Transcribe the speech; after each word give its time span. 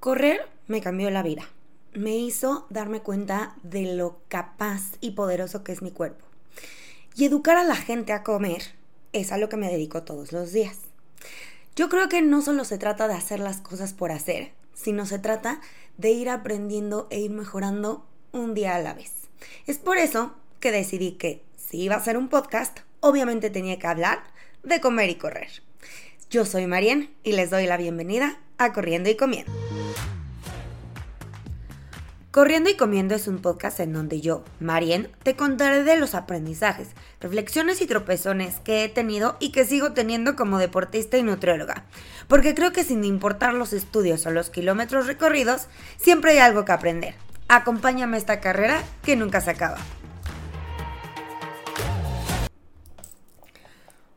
Correr 0.00 0.48
me 0.68 0.80
cambió 0.80 1.10
la 1.10 1.24
vida. 1.24 1.48
Me 1.92 2.16
hizo 2.16 2.66
darme 2.70 3.00
cuenta 3.00 3.56
de 3.64 3.96
lo 3.96 4.20
capaz 4.28 4.92
y 5.00 5.12
poderoso 5.12 5.64
que 5.64 5.72
es 5.72 5.82
mi 5.82 5.90
cuerpo. 5.90 6.24
Y 7.16 7.24
educar 7.24 7.56
a 7.56 7.64
la 7.64 7.74
gente 7.74 8.12
a 8.12 8.22
comer 8.22 8.62
es 9.12 9.32
a 9.32 9.38
lo 9.38 9.48
que 9.48 9.56
me 9.56 9.68
dedico 9.68 10.04
todos 10.04 10.30
los 10.30 10.52
días. 10.52 10.76
Yo 11.74 11.88
creo 11.88 12.08
que 12.08 12.22
no 12.22 12.42
solo 12.42 12.64
se 12.64 12.78
trata 12.78 13.08
de 13.08 13.14
hacer 13.14 13.40
las 13.40 13.60
cosas 13.60 13.92
por 13.92 14.12
hacer, 14.12 14.52
sino 14.72 15.04
se 15.04 15.18
trata 15.18 15.60
de 15.96 16.12
ir 16.12 16.28
aprendiendo 16.28 17.08
e 17.10 17.18
ir 17.18 17.32
mejorando 17.32 18.06
un 18.30 18.54
día 18.54 18.76
a 18.76 18.80
la 18.80 18.94
vez. 18.94 19.12
Es 19.66 19.78
por 19.78 19.98
eso 19.98 20.32
que 20.60 20.70
decidí 20.70 21.12
que 21.12 21.42
si 21.56 21.82
iba 21.82 21.96
a 21.96 21.98
hacer 21.98 22.16
un 22.16 22.28
podcast, 22.28 22.80
obviamente 23.00 23.50
tenía 23.50 23.80
que 23.80 23.86
hablar 23.88 24.20
de 24.62 24.80
comer 24.80 25.10
y 25.10 25.16
correr. 25.16 25.50
Yo 26.30 26.44
soy 26.44 26.68
Marien 26.68 27.10
y 27.24 27.32
les 27.32 27.50
doy 27.50 27.66
la 27.66 27.76
bienvenida 27.76 28.38
a 28.58 28.72
Corriendo 28.72 29.10
y 29.10 29.16
Comiendo. 29.16 29.52
Corriendo 32.38 32.70
y 32.70 32.76
Comiendo 32.76 33.16
es 33.16 33.26
un 33.26 33.38
podcast 33.38 33.80
en 33.80 33.92
donde 33.92 34.20
yo, 34.20 34.44
Marien, 34.60 35.10
te 35.24 35.34
contaré 35.34 35.82
de 35.82 35.96
los 35.96 36.14
aprendizajes, 36.14 36.90
reflexiones 37.20 37.82
y 37.82 37.88
tropezones 37.88 38.60
que 38.60 38.84
he 38.84 38.88
tenido 38.88 39.36
y 39.40 39.50
que 39.50 39.64
sigo 39.64 39.92
teniendo 39.92 40.36
como 40.36 40.58
deportista 40.58 41.18
y 41.18 41.24
nutrióloga. 41.24 41.84
Porque 42.28 42.54
creo 42.54 42.70
que 42.70 42.84
sin 42.84 43.02
importar 43.02 43.54
los 43.54 43.72
estudios 43.72 44.24
o 44.24 44.30
los 44.30 44.50
kilómetros 44.50 45.08
recorridos, 45.08 45.66
siempre 45.96 46.30
hay 46.30 46.38
algo 46.38 46.64
que 46.64 46.70
aprender. 46.70 47.16
Acompáñame 47.48 48.16
a 48.16 48.20
esta 48.20 48.38
carrera 48.38 48.84
que 49.02 49.16
nunca 49.16 49.40
se 49.40 49.50
acaba. 49.50 49.78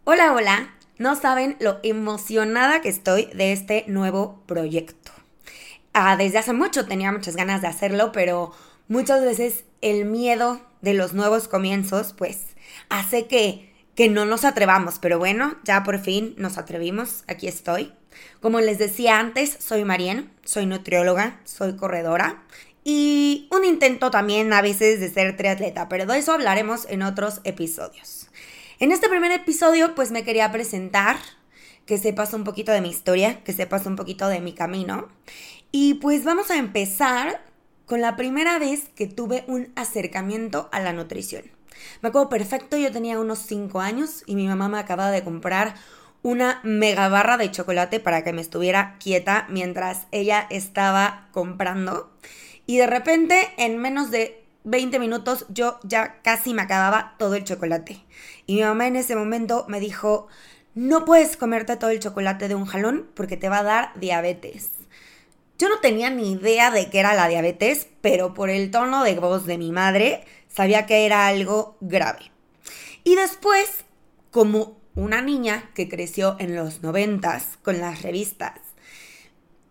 Hola, 0.04 0.34
hola. 0.34 0.76
No 1.00 1.16
saben 1.16 1.58
lo 1.60 1.80
emocionada 1.82 2.82
que 2.82 2.90
estoy 2.90 3.32
de 3.34 3.52
este 3.52 3.84
nuevo 3.88 4.44
proyecto. 4.46 5.12
Ah, 5.94 6.16
desde 6.18 6.38
hace 6.38 6.54
mucho 6.54 6.86
tenía 6.86 7.12
muchas 7.12 7.36
ganas 7.36 7.62
de 7.62 7.68
hacerlo, 7.68 8.12
pero 8.12 8.54
muchas 8.88 9.24
veces 9.24 9.66
el 9.82 10.06
miedo 10.06 10.62
de 10.82 10.94
los 10.94 11.14
nuevos 11.14 11.48
comienzos, 11.48 12.14
pues, 12.14 12.56
hace 12.90 13.28
que, 13.28 13.74
que 13.96 14.10
no 14.10 14.26
nos 14.26 14.46
atrevamos. 14.46 15.00
Pero 15.00 15.20
bueno, 15.20 15.58
ya 15.64 15.84
por 15.84 16.00
fin 16.00 16.34
nos 16.38 16.58
atrevimos. 16.58 17.24
Aquí 17.28 17.48
estoy. 17.48 17.94
Como 18.42 18.60
les 18.60 18.78
decía 18.78 19.20
antes, 19.20 19.58
soy 19.60 19.86
Marien, 19.86 20.32
soy 20.44 20.66
nutrióloga, 20.66 21.40
soy 21.46 21.76
corredora 21.76 22.44
y 22.84 23.48
un 23.52 23.64
intento 23.64 24.10
también 24.10 24.52
a 24.54 24.62
veces 24.62 25.00
de 25.00 25.10
ser 25.10 25.38
triatleta, 25.38 25.88
pero 25.88 26.06
de 26.06 26.18
eso 26.18 26.34
hablaremos 26.34 26.86
en 26.90 27.04
otros 27.04 27.42
episodios. 27.44 28.28
En 28.80 28.92
este 28.92 29.10
primer 29.10 29.32
episodio, 29.32 29.94
pues 29.94 30.12
me 30.12 30.24
quería 30.24 30.52
presentar, 30.52 31.18
que 31.86 31.98
sepas 31.98 32.34
un 32.34 32.44
poquito 32.44 32.72
de 32.72 32.82
mi 32.82 32.90
historia, 32.90 33.44
que 33.44 33.54
sepas 33.54 33.86
un 33.86 33.96
poquito 33.96 34.28
de 34.28 34.40
mi 34.40 34.54
camino. 34.54 35.10
Y 35.72 35.96
pues 35.96 36.26
vamos 36.26 36.52
a 36.52 36.58
empezar 36.58 37.42
con 37.86 38.02
la 38.02 38.18
primera 38.18 38.60
vez 38.60 38.90
que 38.94 39.08
tuve 39.08 39.46
un 39.48 39.72
acercamiento 39.76 40.68
a 40.74 40.82
la 40.82 40.92
nutrición. 40.92 41.44
Me 42.02 42.10
acuerdo 42.10 42.28
perfecto, 42.28 42.76
yo 42.76 42.92
tenía 42.92 43.20
unos 43.20 43.40
5 43.40 43.80
años 43.80 44.24
y 44.26 44.36
mi 44.36 44.48
mamá 44.48 44.68
me 44.68 44.80
acababa 44.80 45.12
de 45.12 45.24
comprar 45.24 45.76
una 46.24 46.60
mega 46.64 47.08
barra 47.08 47.38
de 47.38 47.52
chocolate 47.52 48.02
para 48.02 48.24
que 48.24 48.34
me 48.34 48.42
estuviera 48.42 48.98
quieta 49.00 49.48
mientras 49.50 50.08
ella 50.12 50.46
estaba 50.50 51.30
comprando. 51.32 52.12
Y 52.66 52.78
de 52.78 52.88
repente, 52.88 53.52
en 53.58 53.78
menos 53.78 54.12
de 54.12 54.44
20 54.66 55.00
minutos, 55.00 55.46
yo 55.50 55.80
ya 55.84 56.22
casi 56.22 56.54
me 56.54 56.64
acababa 56.64 57.16
todo 57.18 57.36
el 57.36 57.46
chocolate. 57.46 58.04
Y 58.46 58.56
mi 58.56 58.62
mamá 58.62 58.88
en 58.88 58.98
ese 58.98 59.16
momento 59.16 59.66
me 59.70 59.80
dijo, 59.80 60.28
no 60.76 61.06
puedes 61.06 61.38
comerte 61.38 61.78
todo 61.78 61.90
el 61.90 62.00
chocolate 62.00 62.50
de 62.50 62.56
un 62.56 62.66
jalón 62.66 63.10
porque 63.16 63.38
te 63.38 63.50
va 63.50 63.60
a 63.60 63.64
dar 63.64 64.00
diabetes. 64.00 64.81
Yo 65.62 65.70
no 65.70 65.78
tenía 65.78 66.10
ni 66.10 66.32
idea 66.32 66.72
de 66.72 66.90
qué 66.90 67.02
era 67.02 67.14
la 67.14 67.28
diabetes, 67.28 67.86
pero 68.02 68.34
por 68.34 68.50
el 68.50 68.72
tono 68.72 69.04
de 69.04 69.14
voz 69.14 69.46
de 69.46 69.60
mi 69.60 69.72
madre 69.72 70.26
sabía 70.50 70.88
que 70.88 71.06
era 71.06 71.28
algo 71.28 71.78
grave. 71.82 72.32
Y 73.04 73.14
después, 73.14 73.86
como 74.32 74.80
una 74.96 75.22
niña 75.22 75.70
que 75.76 75.88
creció 75.88 76.36
en 76.40 76.56
los 76.56 76.82
noventas 76.82 77.60
con 77.62 77.80
las 77.80 78.02
revistas, 78.02 78.60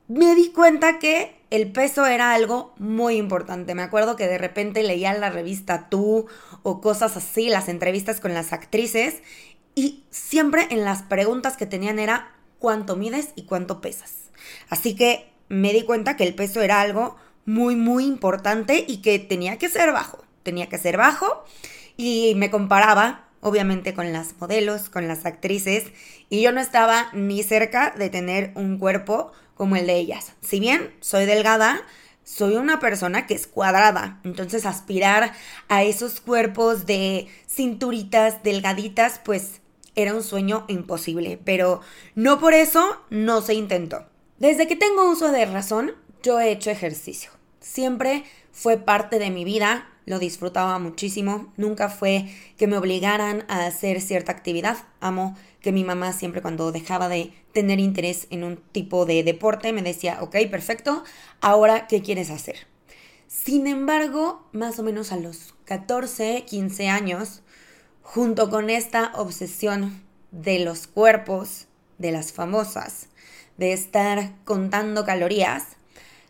me 0.07 0.37
di 0.37 0.53
cuenta 0.53 1.01
que 1.01 1.35
el 1.51 1.73
peso 1.73 2.07
era 2.07 2.35
algo 2.35 2.73
muy 2.79 3.17
importante. 3.17 3.75
Me 3.75 3.83
acuerdo 3.83 4.15
que 4.15 4.29
de 4.29 4.39
repente 4.39 4.85
leía 4.85 5.13
la 5.15 5.31
revista 5.31 5.89
Tú 5.91 6.29
o 6.63 6.81
cosas 6.81 7.17
así, 7.17 7.49
las 7.49 7.69
entrevistas 7.69 8.21
con 8.21 8.33
las 8.33 8.53
actrices, 8.53 9.25
y 9.75 10.05
siempre 10.11 10.69
en 10.71 10.85
las 10.85 11.03
preguntas 11.03 11.57
que 11.57 11.67
tenían 11.67 11.99
era 11.99 12.33
cuánto 12.61 12.95
mides 12.95 13.31
y 13.35 13.43
cuánto 13.43 13.81
pesas. 13.81 14.31
Así 14.69 14.95
que 14.95 15.31
me 15.51 15.75
di 15.75 15.83
cuenta 15.83 16.17
que 16.17 16.25
el 16.25 16.35
peso 16.35 16.63
era 16.63 16.81
algo 16.81 17.17
muy, 17.45 17.77
muy 17.77 18.07
importante 18.07 18.85
y 18.87 19.03
que 19.03 19.19
tenía 19.19 19.59
que 19.59 19.69
ser 19.69 19.93
bajo. 19.93 20.25
Tenía 20.43 20.69
que 20.69 20.79
ser 20.79 20.97
bajo 20.97 21.45
y 21.97 22.35
me 22.37 22.51
comparaba, 22.51 23.27
obviamente, 23.41 23.93
con 23.93 24.13
las 24.13 24.35
modelos, 24.39 24.89
con 24.89 25.09
las 25.09 25.27
actrices, 25.27 25.93
y 26.31 26.41
yo 26.41 26.53
no 26.53 26.61
estaba 26.61 27.11
ni 27.13 27.43
cerca 27.43 27.91
de 27.91 28.09
tener 28.09 28.53
un 28.55 28.79
cuerpo 28.79 29.33
como 29.55 29.77
el 29.77 29.87
de 29.87 29.97
ellas. 29.97 30.33
Si 30.41 30.61
bien 30.61 30.95
soy 31.01 31.27
delgada, 31.27 31.83
soy 32.23 32.55
una 32.55 32.79
persona 32.79 33.27
que 33.27 33.35
es 33.35 33.49
cuadrada, 33.49 34.21
entonces 34.23 34.65
aspirar 34.65 35.33
a 35.69 35.83
esos 35.83 36.21
cuerpos 36.21 36.87
de 36.87 37.27
cinturitas 37.49 38.43
delgaditas, 38.45 39.21
pues 39.25 39.61
era 39.97 40.15
un 40.15 40.23
sueño 40.23 40.65
imposible, 40.69 41.41
pero 41.45 41.81
no 42.15 42.39
por 42.39 42.55
eso 42.55 43.03
no 43.11 43.43
se 43.43 43.55
intentó. 43.55 44.10
Desde 44.41 44.67
que 44.67 44.75
tengo 44.75 45.11
uso 45.11 45.33
de 45.33 45.45
razón, 45.45 45.93
yo 46.23 46.41
he 46.41 46.51
hecho 46.51 46.71
ejercicio. 46.71 47.31
Siempre 47.61 48.25
fue 48.53 48.79
parte 48.79 49.19
de 49.19 49.29
mi 49.29 49.45
vida, 49.45 49.87
lo 50.07 50.19
disfrutaba 50.19 50.79
muchísimo, 50.79 51.53
nunca 51.59 51.91
fue 51.91 52.25
que 52.57 52.67
me 52.67 52.79
obligaran 52.79 53.45
a 53.49 53.67
hacer 53.67 54.01
cierta 54.01 54.33
actividad. 54.33 54.79
Amo 54.99 55.37
que 55.61 55.73
mi 55.73 55.85
mamá 55.85 56.15
siempre 56.15 56.41
cuando 56.41 56.73
dejaba 56.73 57.11
de 57.11 57.35
tener 57.53 57.81
interés 57.81 58.29
en 58.31 58.43
un 58.43 58.57
tipo 58.57 59.05
de 59.05 59.23
deporte 59.25 59.75
me 59.75 59.83
decía, 59.83 60.23
ok, 60.23 60.35
perfecto, 60.51 61.05
ahora, 61.43 61.87
¿qué 61.87 62.01
quieres 62.01 62.31
hacer? 62.31 62.67
Sin 63.27 63.67
embargo, 63.67 64.49
más 64.53 64.79
o 64.79 64.83
menos 64.83 65.13
a 65.13 65.19
los 65.19 65.55
14, 65.67 66.47
15 66.47 66.89
años, 66.89 67.43
junto 68.01 68.49
con 68.49 68.71
esta 68.71 69.13
obsesión 69.17 70.03
de 70.31 70.61
los 70.61 70.87
cuerpos, 70.87 71.67
de 72.01 72.11
las 72.11 72.33
famosas, 72.33 73.07
de 73.59 73.73
estar 73.73 74.33
contando 74.45 75.05
calorías, 75.05 75.65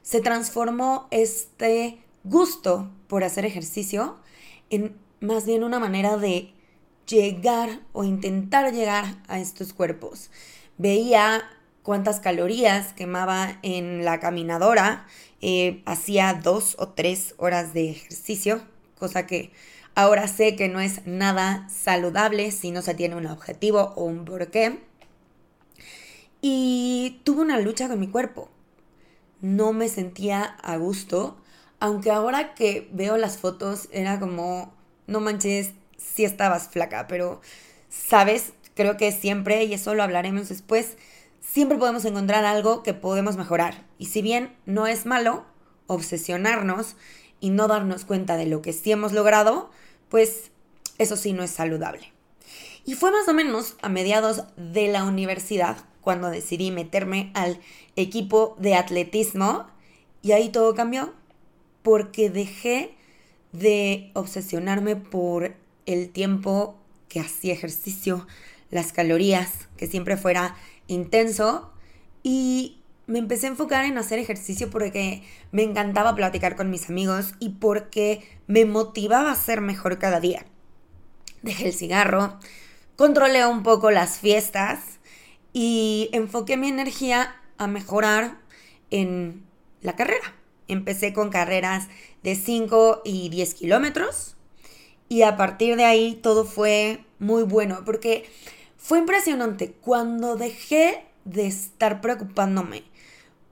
se 0.03 0.21
transformó 0.21 1.07
este 1.11 2.01
gusto 2.25 2.91
por 3.07 3.25
hacer 3.25 3.47
ejercicio 3.47 4.19
en 4.69 4.97
más 5.21 5.47
bien 5.47 5.63
una 5.63 5.79
manera 5.79 6.17
de 6.17 6.53
llegar 7.07 7.81
o 7.93 8.05
intentar 8.05 8.73
llegar 8.73 9.17
a 9.29 9.39
estos 9.39 9.73
cuerpos. 9.73 10.31
Veía 10.77 11.43
cuántas 11.83 12.19
calorías 12.21 12.93
quemaba 12.93 13.59
en 13.63 14.05
la 14.05 14.19
caminadora, 14.19 15.07
eh, 15.41 15.83
hacía 15.87 16.35
dos 16.35 16.77
o 16.79 16.89
tres 16.89 17.35
horas 17.39 17.73
de 17.75 17.91
ejercicio, 17.91 18.61
cosa 18.99 19.27
que 19.27 19.53
ahora 19.95 20.27
sé 20.27 20.57
que 20.57 20.69
no 20.69 20.81
es 20.81 21.07
nada 21.07 21.69
saludable 21.69 22.51
si 22.51 22.73
no 22.73 22.83
se 22.83 22.95
tiene 22.95 23.15
un 23.17 23.27
objetivo 23.27 23.93
o 23.97 24.05
un 24.05 24.25
porqué. 24.25 24.90
Y 26.41 27.21
tuve 27.25 27.43
una 27.43 27.59
lucha 27.59 27.89
con 27.89 28.01
mi 28.01 28.09
cuerpo. 28.09 28.51
No 29.41 29.73
me 29.73 29.89
sentía 29.89 30.43
a 30.43 30.77
gusto, 30.77 31.37
aunque 31.81 32.11
ahora 32.11 32.55
que 32.55 32.89
veo 32.93 33.17
las 33.17 33.39
fotos 33.39 33.89
era 33.91 34.21
como, 34.21 34.75
no 35.07 35.21
manches, 35.21 35.73
si 35.97 36.25
estabas 36.25 36.69
flaca, 36.69 37.07
pero, 37.09 37.41
¿sabes? 37.89 38.53
Creo 38.75 38.97
que 38.97 39.13
siempre, 39.13 39.65
y 39.65 39.75
eso 39.75 39.95
lo 39.95 40.03
hablaremos 40.03 40.49
después, 40.49 40.97
siempre 41.41 41.79
podemos 41.79 42.05
encontrar 42.05 42.45
algo 42.45 42.83
que 42.83 42.95
podemos 42.95 43.37
mejorar. 43.37 43.87
Y 43.99 44.07
si 44.07 44.23
bien 44.23 44.57
no 44.67 44.87
es 44.87 45.07
malo 45.07 45.45
obsesionarnos 45.87 46.97
y 47.41 47.51
no 47.51 47.67
darnos 47.69 48.05
cuenta 48.05 48.37
de 48.37 48.47
lo 48.47 48.63
que 48.63 48.73
sí 48.73 48.93
hemos 48.93 49.13
logrado, 49.13 49.71
pues 50.09 50.51
eso 50.99 51.17
sí 51.17 51.33
no 51.33 51.43
es 51.43 51.51
saludable. 51.51 52.13
Y 52.85 52.95
fue 52.95 53.11
más 53.11 53.29
o 53.29 53.35
menos 53.35 53.77
a 53.83 53.89
mediados 53.89 54.45
de 54.57 54.89
la 54.89 55.05
universidad 55.05 55.77
cuando 56.11 56.29
decidí 56.29 56.73
meterme 56.73 57.31
al 57.35 57.61
equipo 57.95 58.57
de 58.59 58.75
atletismo 58.75 59.69
y 60.23 60.33
ahí 60.33 60.49
todo 60.49 60.75
cambió 60.75 61.15
porque 61.83 62.31
dejé 62.31 62.97
de 63.53 64.11
obsesionarme 64.15 64.97
por 64.97 65.55
el 65.87 66.11
tiempo 66.11 66.77
que 67.09 67.21
hacía 67.21 67.53
ejercicio, 67.53 68.27
las 68.73 68.93
calorías, 68.93 69.69
que 69.77 69.87
siempre 69.87 70.17
fuera 70.17 70.57
intenso 70.89 71.71
y 72.25 72.81
me 73.07 73.21
empecé 73.21 73.47
a 73.47 73.51
enfocar 73.51 73.85
en 73.85 73.97
hacer 73.97 74.19
ejercicio 74.19 74.69
porque 74.69 75.23
me 75.53 75.63
encantaba 75.63 76.17
platicar 76.17 76.57
con 76.57 76.71
mis 76.71 76.89
amigos 76.89 77.35
y 77.39 77.51
porque 77.51 78.27
me 78.49 78.65
motivaba 78.65 79.31
a 79.31 79.37
ser 79.37 79.61
mejor 79.61 80.01
cada 80.01 80.19
día. 80.19 80.45
Dejé 81.43 81.69
el 81.69 81.73
cigarro, 81.73 82.41
controlé 82.97 83.47
un 83.47 83.63
poco 83.63 83.93
las 83.93 84.19
fiestas 84.19 84.90
y 85.53 86.09
enfoqué 86.13 86.57
mi 86.57 86.69
energía 86.69 87.37
a 87.59 87.67
mejorar 87.67 88.39
en 88.91 89.45
la 89.83 89.97
carrera. 89.97 90.35
Empecé 90.69 91.13
con 91.13 91.31
carreras 91.31 91.89
de 92.23 92.35
5 92.35 93.03
y 93.05 93.29
10 93.29 93.55
kilómetros 93.55 94.37
y 95.09 95.23
a 95.23 95.37
partir 95.37 95.77
de 95.77 95.85
ahí 95.85 96.15
todo 96.23 96.45
fue 96.45 97.05
muy 97.19 97.43
bueno 97.43 97.83
porque 97.85 98.31
fue 98.77 98.99
impresionante 98.99 99.73
cuando 99.73 100.37
dejé 100.37 101.05
de 101.25 101.47
estar 101.47 102.01
preocupándome 102.01 102.85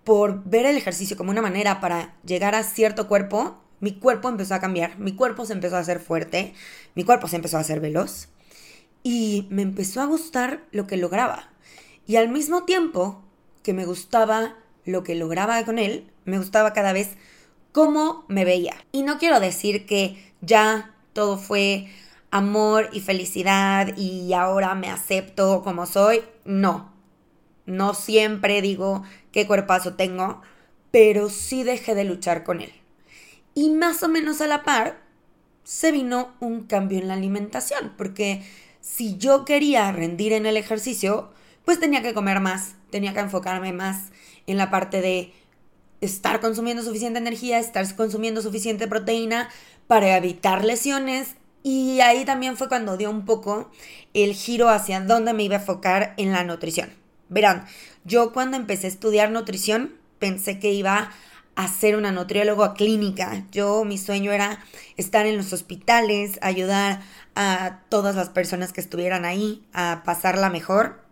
por 0.04 0.42
ver 0.44 0.64
el 0.64 0.76
ejercicio 0.76 1.16
como 1.16 1.30
una 1.30 1.42
manera 1.42 1.80
para 1.80 2.14
llegar 2.24 2.54
a 2.54 2.62
cierto 2.62 3.08
cuerpo, 3.08 3.62
mi 3.80 3.92
cuerpo 3.98 4.28
empezó 4.28 4.54
a 4.54 4.60
cambiar, 4.60 4.98
mi 4.98 5.14
cuerpo 5.14 5.44
se 5.44 5.52
empezó 5.52 5.76
a 5.76 5.80
hacer 5.80 6.00
fuerte, 6.00 6.54
mi 6.94 7.04
cuerpo 7.04 7.28
se 7.28 7.36
empezó 7.36 7.58
a 7.58 7.60
hacer 7.60 7.80
veloz 7.80 8.28
y 9.02 9.46
me 9.50 9.62
empezó 9.62 10.00
a 10.00 10.06
gustar 10.06 10.64
lo 10.72 10.86
que 10.86 10.96
lograba. 10.96 11.50
Y 12.08 12.16
al 12.16 12.30
mismo 12.30 12.64
tiempo 12.64 13.22
que 13.62 13.74
me 13.74 13.84
gustaba 13.84 14.56
lo 14.86 15.04
que 15.04 15.14
lograba 15.14 15.62
con 15.66 15.78
él, 15.78 16.10
me 16.24 16.38
gustaba 16.38 16.72
cada 16.72 16.94
vez 16.94 17.10
cómo 17.72 18.24
me 18.28 18.46
veía. 18.46 18.74
Y 18.92 19.02
no 19.02 19.18
quiero 19.18 19.40
decir 19.40 19.84
que 19.84 20.16
ya 20.40 20.94
todo 21.12 21.36
fue 21.36 21.86
amor 22.30 22.88
y 22.94 23.00
felicidad 23.00 23.94
y 23.98 24.32
ahora 24.32 24.74
me 24.74 24.88
acepto 24.88 25.62
como 25.62 25.84
soy. 25.84 26.22
No, 26.46 26.90
no 27.66 27.92
siempre 27.92 28.62
digo 28.62 29.02
qué 29.30 29.46
cuerpazo 29.46 29.92
tengo, 29.94 30.40
pero 30.90 31.28
sí 31.28 31.62
dejé 31.62 31.94
de 31.94 32.04
luchar 32.04 32.42
con 32.42 32.62
él. 32.62 32.72
Y 33.54 33.68
más 33.68 34.02
o 34.02 34.08
menos 34.08 34.40
a 34.40 34.46
la 34.46 34.62
par 34.62 34.98
se 35.62 35.92
vino 35.92 36.34
un 36.40 36.62
cambio 36.62 37.00
en 37.00 37.08
la 37.08 37.14
alimentación, 37.14 37.92
porque 37.98 38.42
si 38.80 39.18
yo 39.18 39.44
quería 39.44 39.92
rendir 39.92 40.32
en 40.32 40.46
el 40.46 40.56
ejercicio, 40.56 41.36
pues 41.68 41.80
tenía 41.80 42.00
que 42.00 42.14
comer 42.14 42.40
más, 42.40 42.76
tenía 42.88 43.12
que 43.12 43.20
enfocarme 43.20 43.74
más 43.74 44.04
en 44.46 44.56
la 44.56 44.70
parte 44.70 45.02
de 45.02 45.34
estar 46.00 46.40
consumiendo 46.40 46.82
suficiente 46.82 47.18
energía, 47.18 47.58
estar 47.58 47.94
consumiendo 47.94 48.40
suficiente 48.40 48.88
proteína 48.88 49.50
para 49.86 50.16
evitar 50.16 50.64
lesiones. 50.64 51.34
Y 51.62 52.00
ahí 52.00 52.24
también 52.24 52.56
fue 52.56 52.68
cuando 52.68 52.96
dio 52.96 53.10
un 53.10 53.26
poco 53.26 53.70
el 54.14 54.32
giro 54.32 54.70
hacia 54.70 55.02
dónde 55.02 55.34
me 55.34 55.42
iba 55.42 55.56
a 55.56 55.58
enfocar 55.58 56.14
en 56.16 56.32
la 56.32 56.42
nutrición. 56.42 56.88
Verán, 57.28 57.66
yo 58.02 58.32
cuando 58.32 58.56
empecé 58.56 58.86
a 58.86 58.88
estudiar 58.88 59.30
nutrición 59.30 59.92
pensé 60.18 60.58
que 60.58 60.72
iba 60.72 61.10
a 61.54 61.68
ser 61.68 61.96
una 61.96 62.12
nutrióloga 62.12 62.72
clínica. 62.72 63.44
Yo, 63.52 63.84
mi 63.84 63.98
sueño 63.98 64.32
era 64.32 64.64
estar 64.96 65.26
en 65.26 65.36
los 65.36 65.52
hospitales, 65.52 66.38
ayudar 66.40 67.02
a 67.34 67.80
todas 67.90 68.16
las 68.16 68.30
personas 68.30 68.72
que 68.72 68.80
estuvieran 68.80 69.26
ahí 69.26 69.68
a 69.74 70.00
pasarla 70.06 70.48
mejor. 70.48 71.06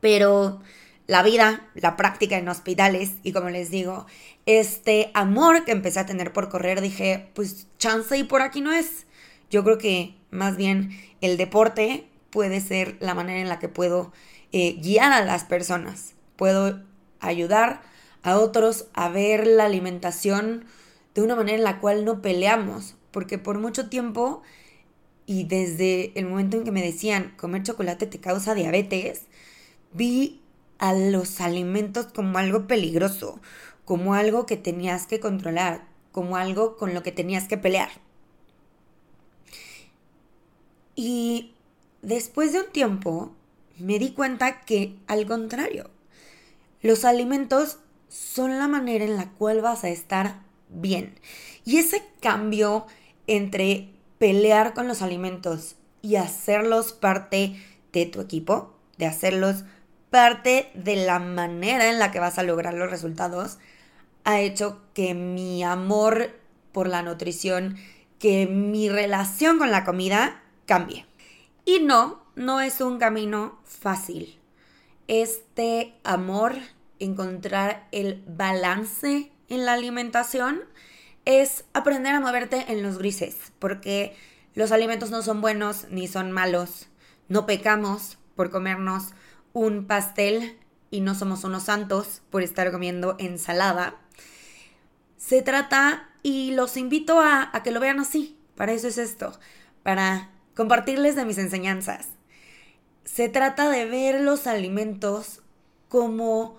Pero 0.00 0.60
la 1.06 1.22
vida, 1.22 1.68
la 1.74 1.96
práctica 1.96 2.38
en 2.38 2.48
hospitales 2.48 3.12
y 3.22 3.32
como 3.32 3.50
les 3.50 3.70
digo, 3.70 4.06
este 4.46 5.10
amor 5.14 5.64
que 5.64 5.72
empecé 5.72 6.00
a 6.00 6.06
tener 6.06 6.32
por 6.32 6.48
correr, 6.48 6.80
dije, 6.80 7.30
pues 7.34 7.66
chance 7.78 8.16
y 8.16 8.24
por 8.24 8.42
aquí 8.42 8.60
no 8.60 8.72
es. 8.72 9.06
Yo 9.50 9.64
creo 9.64 9.78
que 9.78 10.14
más 10.30 10.56
bien 10.56 10.90
el 11.20 11.36
deporte 11.36 12.06
puede 12.30 12.60
ser 12.60 12.96
la 13.00 13.14
manera 13.14 13.40
en 13.40 13.48
la 13.48 13.58
que 13.58 13.68
puedo 13.68 14.12
eh, 14.52 14.78
guiar 14.80 15.12
a 15.12 15.24
las 15.24 15.44
personas, 15.44 16.14
puedo 16.36 16.80
ayudar 17.18 17.82
a 18.22 18.38
otros 18.38 18.86
a 18.92 19.08
ver 19.08 19.46
la 19.46 19.64
alimentación 19.64 20.64
de 21.14 21.22
una 21.22 21.36
manera 21.36 21.58
en 21.58 21.64
la 21.64 21.80
cual 21.80 22.04
no 22.04 22.22
peleamos, 22.22 22.94
porque 23.10 23.38
por 23.38 23.58
mucho 23.58 23.88
tiempo 23.88 24.42
y 25.26 25.44
desde 25.44 26.18
el 26.18 26.26
momento 26.26 26.56
en 26.56 26.64
que 26.64 26.72
me 26.72 26.82
decían 26.82 27.34
comer 27.36 27.62
chocolate 27.62 28.06
te 28.06 28.20
causa 28.20 28.54
diabetes, 28.54 29.22
vi 29.92 30.40
a 30.78 30.92
los 30.94 31.40
alimentos 31.40 32.06
como 32.06 32.38
algo 32.38 32.66
peligroso, 32.66 33.40
como 33.84 34.14
algo 34.14 34.46
que 34.46 34.56
tenías 34.56 35.06
que 35.06 35.20
controlar, 35.20 35.86
como 36.12 36.36
algo 36.36 36.76
con 36.76 36.94
lo 36.94 37.02
que 37.02 37.12
tenías 37.12 37.48
que 37.48 37.58
pelear. 37.58 37.90
Y 40.94 41.52
después 42.02 42.52
de 42.52 42.60
un 42.60 42.72
tiempo 42.72 43.32
me 43.78 43.98
di 43.98 44.12
cuenta 44.12 44.60
que 44.60 44.96
al 45.06 45.26
contrario, 45.26 45.90
los 46.82 47.04
alimentos 47.04 47.78
son 48.08 48.58
la 48.58 48.68
manera 48.68 49.04
en 49.04 49.16
la 49.16 49.30
cual 49.30 49.60
vas 49.60 49.84
a 49.84 49.88
estar 49.88 50.40
bien. 50.68 51.14
Y 51.64 51.78
ese 51.78 52.02
cambio 52.20 52.86
entre 53.26 53.88
pelear 54.18 54.74
con 54.74 54.88
los 54.88 55.02
alimentos 55.02 55.76
y 56.02 56.16
hacerlos 56.16 56.92
parte 56.92 57.56
de 57.92 58.06
tu 58.06 58.20
equipo, 58.20 58.74
de 58.98 59.06
hacerlos 59.06 59.64
parte 60.10 60.70
de 60.74 60.96
la 60.96 61.18
manera 61.18 61.88
en 61.88 61.98
la 61.98 62.10
que 62.10 62.20
vas 62.20 62.38
a 62.38 62.42
lograr 62.42 62.74
los 62.74 62.90
resultados, 62.90 63.58
ha 64.24 64.40
hecho 64.40 64.80
que 64.92 65.14
mi 65.14 65.62
amor 65.62 66.30
por 66.72 66.88
la 66.88 67.02
nutrición, 67.02 67.76
que 68.18 68.46
mi 68.46 68.88
relación 68.88 69.58
con 69.58 69.70
la 69.70 69.84
comida 69.84 70.42
cambie. 70.66 71.06
Y 71.64 71.80
no, 71.80 72.22
no 72.34 72.60
es 72.60 72.80
un 72.80 72.98
camino 72.98 73.58
fácil. 73.64 74.38
Este 75.08 75.94
amor, 76.04 76.54
encontrar 76.98 77.88
el 77.92 78.22
balance 78.26 79.30
en 79.48 79.64
la 79.64 79.72
alimentación, 79.72 80.60
es 81.24 81.64
aprender 81.72 82.14
a 82.14 82.20
moverte 82.20 82.66
en 82.68 82.82
los 82.82 82.98
grises, 82.98 83.36
porque 83.58 84.16
los 84.54 84.72
alimentos 84.72 85.10
no 85.10 85.22
son 85.22 85.40
buenos 85.40 85.86
ni 85.90 86.08
son 86.08 86.32
malos. 86.32 86.88
No 87.28 87.46
pecamos 87.46 88.18
por 88.34 88.50
comernos 88.50 89.12
un 89.52 89.86
pastel 89.86 90.58
y 90.90 91.00
no 91.00 91.14
somos 91.14 91.44
unos 91.44 91.64
santos 91.64 92.22
por 92.30 92.42
estar 92.42 92.70
comiendo 92.72 93.16
ensalada. 93.18 93.96
Se 95.16 95.42
trata, 95.42 96.10
y 96.22 96.52
los 96.52 96.76
invito 96.76 97.20
a, 97.20 97.50
que 97.64 97.70
lo 97.70 97.80
vean 97.80 98.00
así, 98.00 98.36
para 98.56 98.72
eso 98.72 98.88
es 98.88 98.98
esto, 98.98 99.38
para 99.82 100.30
compartirles 100.54 101.16
de 101.16 101.24
mis 101.24 101.38
enseñanzas. 101.38 102.08
Se 103.04 103.28
trata 103.28 103.70
de 103.70 103.86
ver 103.86 104.20
los 104.20 104.46
alimentos 104.46 105.40
como 105.88 106.58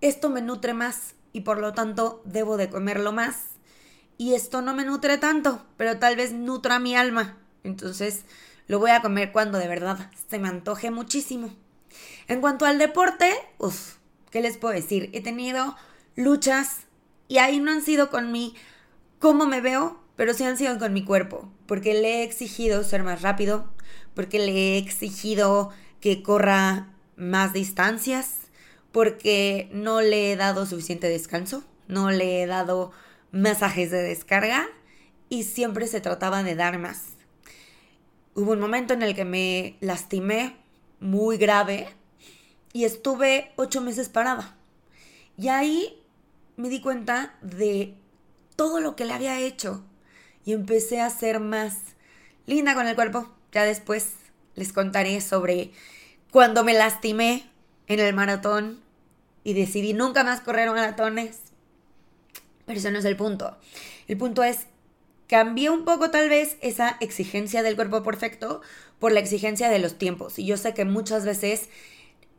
esto 0.00 0.30
me 0.30 0.42
nutre 0.42 0.74
más 0.74 1.14
y 1.32 1.40
por 1.40 1.58
lo 1.58 1.72
tanto 1.72 2.22
debo 2.24 2.56
de 2.56 2.68
comerlo 2.68 3.12
más. 3.12 3.46
Y 4.18 4.34
esto 4.34 4.62
no 4.62 4.74
me 4.74 4.84
nutre 4.84 5.18
tanto, 5.18 5.64
pero 5.76 5.98
tal 5.98 6.16
vez 6.16 6.32
nutra 6.32 6.78
mi 6.78 6.94
alma. 6.94 7.38
Entonces 7.64 8.24
lo 8.68 8.78
voy 8.78 8.90
a 8.90 9.00
comer 9.00 9.32
cuando 9.32 9.58
de 9.58 9.68
verdad 9.68 10.10
se 10.28 10.38
me 10.38 10.48
antoje 10.48 10.90
muchísimo. 10.90 11.50
En 12.28 12.40
cuanto 12.40 12.64
al 12.64 12.78
deporte, 12.78 13.32
uff, 13.58 13.96
¿qué 14.30 14.40
les 14.40 14.56
puedo 14.56 14.74
decir? 14.74 15.10
He 15.12 15.20
tenido 15.20 15.76
luchas 16.16 16.86
y 17.28 17.38
ahí 17.38 17.60
no 17.60 17.70
han 17.70 17.82
sido 17.82 18.10
con 18.10 18.32
mi 18.32 18.54
cómo 19.18 19.46
me 19.46 19.60
veo, 19.60 20.00
pero 20.16 20.34
sí 20.34 20.44
han 20.44 20.58
sido 20.58 20.78
con 20.78 20.92
mi 20.92 21.04
cuerpo, 21.04 21.50
porque 21.66 21.94
le 21.94 22.20
he 22.20 22.22
exigido 22.24 22.84
ser 22.84 23.02
más 23.02 23.22
rápido, 23.22 23.72
porque 24.14 24.38
le 24.38 24.52
he 24.52 24.78
exigido 24.78 25.70
que 26.00 26.22
corra 26.22 26.92
más 27.16 27.52
distancias, 27.52 28.38
porque 28.90 29.70
no 29.72 30.00
le 30.00 30.32
he 30.32 30.36
dado 30.36 30.66
suficiente 30.66 31.08
descanso, 31.08 31.64
no 31.88 32.10
le 32.10 32.42
he 32.42 32.46
dado 32.46 32.92
masajes 33.30 33.90
de 33.90 34.02
descarga 34.02 34.68
y 35.28 35.44
siempre 35.44 35.86
se 35.86 36.00
trataba 36.00 36.42
de 36.42 36.54
dar 36.54 36.78
más. 36.78 37.04
Hubo 38.34 38.52
un 38.52 38.60
momento 38.60 38.94
en 38.94 39.02
el 39.02 39.14
que 39.14 39.24
me 39.24 39.76
lastimé 39.80 40.56
muy 41.02 41.36
grave 41.36 41.88
y 42.72 42.84
estuve 42.84 43.52
ocho 43.56 43.80
meses 43.80 44.08
parada. 44.08 44.56
Y 45.36 45.48
ahí 45.48 46.02
me 46.56 46.68
di 46.68 46.80
cuenta 46.80 47.34
de 47.42 47.94
todo 48.56 48.80
lo 48.80 48.96
que 48.96 49.04
le 49.04 49.12
había 49.12 49.38
hecho 49.40 49.84
y 50.44 50.52
empecé 50.52 51.00
a 51.00 51.10
ser 51.10 51.40
más 51.40 51.78
linda 52.46 52.74
con 52.74 52.86
el 52.86 52.94
cuerpo. 52.94 53.30
Ya 53.52 53.64
después 53.64 54.14
les 54.54 54.72
contaré 54.72 55.20
sobre 55.20 55.72
cuando 56.30 56.64
me 56.64 56.74
lastimé 56.74 57.50
en 57.86 58.00
el 58.00 58.14
maratón 58.14 58.80
y 59.44 59.54
decidí 59.54 59.92
nunca 59.92 60.24
más 60.24 60.40
correr 60.40 60.70
maratones. 60.70 61.40
Pero 62.66 62.78
eso 62.78 62.90
no 62.90 62.98
es 62.98 63.04
el 63.04 63.16
punto. 63.16 63.56
El 64.08 64.16
punto 64.16 64.42
es, 64.42 64.66
cambié 65.32 65.70
un 65.70 65.86
poco 65.86 66.10
tal 66.10 66.28
vez 66.28 66.58
esa 66.60 66.98
exigencia 67.00 67.62
del 67.62 67.74
cuerpo 67.74 68.02
perfecto 68.02 68.60
por 68.98 69.12
la 69.12 69.20
exigencia 69.20 69.70
de 69.70 69.78
los 69.78 69.96
tiempos. 69.96 70.38
Y 70.38 70.44
yo 70.44 70.58
sé 70.58 70.74
que 70.74 70.84
muchas 70.84 71.24
veces 71.24 71.70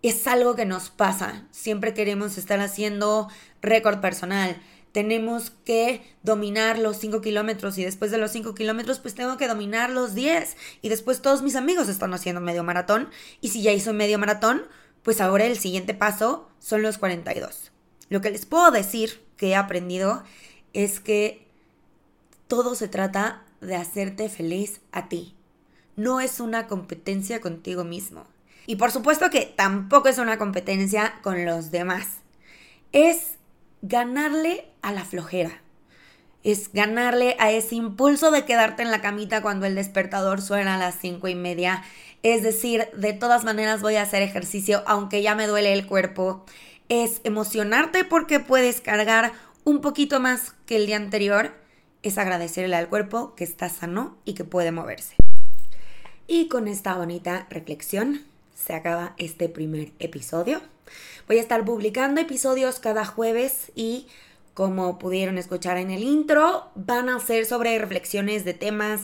es 0.04 0.28
algo 0.28 0.54
que 0.54 0.68
nos 0.68 0.92
pasa. 0.92 1.48
Siempre 1.50 1.96
queremos 1.96 2.38
estar 2.38 2.60
haciendo 2.60 3.30
récord 3.64 4.00
personal 4.00 4.62
tenemos 4.92 5.50
que 5.66 6.04
dominar 6.22 6.78
los 6.78 6.98
5 6.98 7.20
kilómetros 7.22 7.80
y 7.80 7.84
después 7.84 8.12
de 8.12 8.20
los 8.20 8.30
5 8.30 8.54
kilómetros 8.54 9.00
pues 9.00 9.16
tengo 9.16 9.38
que 9.38 9.48
dominar 9.48 9.90
los 9.90 10.14
10 10.14 10.56
y 10.84 10.90
después 10.90 11.20
todos 11.20 11.42
mis 11.42 11.56
amigos 11.56 11.90
están 11.90 12.14
haciendo 12.14 12.42
medio 12.42 12.64
maratón 12.64 13.10
y 13.42 13.48
si 13.48 13.64
ya 13.64 13.72
hizo 13.72 13.92
medio 13.92 14.20
maratón 14.20 14.68
pues 15.02 15.20
ahora 15.20 15.46
el 15.46 15.58
siguiente 15.58 15.96
paso 15.96 16.48
son 16.60 16.84
los 16.84 17.00
42. 17.00 17.72
Lo 18.10 18.22
que 18.22 18.30
les 18.30 18.46
puedo 18.46 18.70
decir 18.70 19.24
que 19.36 19.48
he 19.48 19.56
aprendido 19.56 20.24
es 20.74 21.00
que 21.00 21.43
todo 22.56 22.76
se 22.76 22.88
trata 22.88 23.42
de 23.62 23.76
hacerte 23.76 24.30
feliz 24.30 24.80
a 24.92 25.10
ti. 25.10 25.34
No 25.96 26.22
es 26.22 26.40
una 26.40 26.68
competencia 26.68 27.42
contigo 27.42 27.84
mismo. 27.84 28.28
Y 28.68 28.76
por 28.76 28.92
supuesto 28.92 29.32
que 29.32 29.52
tampoco 29.58 30.08
es 30.08 30.20
una 30.20 30.38
competencia 30.38 31.16
con 31.24 31.46
los 31.46 31.72
demás. 31.72 32.06
Es 32.92 33.38
ganarle 33.82 34.68
a 34.84 34.92
la 34.92 35.04
flojera. 35.04 35.64
Es 36.44 36.72
ganarle 36.72 37.36
a 37.40 37.50
ese 37.50 37.74
impulso 37.74 38.30
de 38.30 38.46
quedarte 38.46 38.84
en 38.84 38.92
la 38.92 39.02
camita 39.02 39.42
cuando 39.42 39.66
el 39.66 39.74
despertador 39.74 40.40
suena 40.40 40.76
a 40.76 40.78
las 40.78 41.00
cinco 41.02 41.30
y 41.30 41.34
media. 41.34 41.84
Es 42.22 42.44
decir, 42.44 42.88
de 42.96 43.14
todas 43.14 43.44
maneras 43.44 43.82
voy 43.82 43.96
a 43.96 44.04
hacer 44.04 44.22
ejercicio 44.22 44.84
aunque 44.86 45.24
ya 45.24 45.34
me 45.34 45.48
duele 45.48 45.74
el 45.74 45.88
cuerpo. 45.88 46.46
Es 46.88 47.20
emocionarte 47.24 48.06
porque 48.06 48.40
puedes 48.40 48.80
cargar 48.80 49.32
un 49.64 49.82
poquito 49.82 50.20
más 50.20 50.54
que 50.68 50.76
el 50.76 50.86
día 50.86 50.98
anterior. 50.98 51.63
Es 52.04 52.18
agradecerle 52.18 52.76
al 52.76 52.90
cuerpo 52.90 53.34
que 53.36 53.44
está 53.44 53.70
sano 53.70 54.18
y 54.26 54.34
que 54.34 54.44
puede 54.44 54.72
moverse. 54.72 55.16
Y 56.28 56.48
con 56.50 56.68
esta 56.68 56.96
bonita 56.96 57.48
reflexión 57.50 58.22
se 58.54 58.74
acaba 58.74 59.14
este 59.18 59.50
primer 59.50 59.92
episodio. 60.00 60.62
Voy 61.28 61.38
a 61.38 61.42
estar 61.42 61.64
publicando 61.66 62.22
episodios 62.22 62.80
cada 62.80 63.06
jueves 63.06 63.72
y 63.74 64.08
como 64.54 65.00
pudieron 65.00 65.38
escuchar 65.38 65.78
en 65.78 65.90
el 65.90 66.04
intro, 66.04 66.70
van 66.76 67.10
a 67.10 67.20
ser 67.20 67.46
sobre 67.46 67.80
reflexiones 67.80 68.46
de 68.46 68.54
temas 68.54 69.02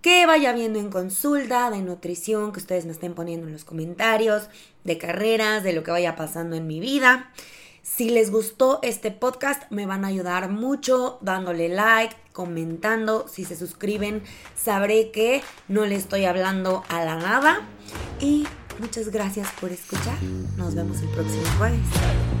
que 0.00 0.24
vaya 0.24 0.52
viendo 0.52 0.78
en 0.78 0.90
consulta, 0.90 1.70
de 1.70 1.82
nutrición, 1.82 2.52
que 2.52 2.60
ustedes 2.60 2.86
me 2.86 2.92
estén 2.92 3.14
poniendo 3.14 3.46
en 3.48 3.52
los 3.52 3.64
comentarios, 3.64 4.48
de 4.84 4.96
carreras, 4.96 5.64
de 5.64 5.72
lo 5.72 5.82
que 5.82 5.90
vaya 5.90 6.16
pasando 6.16 6.56
en 6.56 6.66
mi 6.66 6.80
vida. 6.80 7.30
Si 7.96 8.10
les 8.10 8.30
gustó 8.30 8.78
este 8.82 9.10
podcast, 9.10 9.62
me 9.70 9.86
van 9.86 10.04
a 10.04 10.08
ayudar 10.08 10.50
mucho 10.50 11.18
dándole 11.20 11.68
like, 11.68 12.14
comentando. 12.32 13.26
Si 13.26 13.44
se 13.44 13.56
suscriben, 13.56 14.22
sabré 14.54 15.10
que 15.10 15.42
no 15.66 15.84
le 15.84 15.96
estoy 15.96 16.26
hablando 16.26 16.84
a 16.90 17.04
la 17.04 17.16
nada. 17.16 17.66
Y 18.20 18.46
muchas 18.78 19.08
gracias 19.08 19.48
por 19.60 19.72
escuchar. 19.72 20.22
Nos 20.56 20.76
vemos 20.76 21.00
el 21.00 21.08
próximo 21.08 21.42
jueves. 21.58 22.37